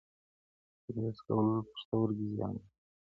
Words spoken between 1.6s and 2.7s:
پښتورګي زیانمنوي.